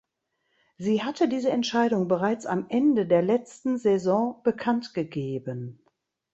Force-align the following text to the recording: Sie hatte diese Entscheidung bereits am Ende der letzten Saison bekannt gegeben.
Sie 0.79 1.03
hatte 1.03 1.27
diese 1.27 1.51
Entscheidung 1.51 2.07
bereits 2.07 2.47
am 2.47 2.65
Ende 2.69 3.05
der 3.05 3.21
letzten 3.21 3.77
Saison 3.77 4.41
bekannt 4.41 4.95
gegeben. 4.95 5.85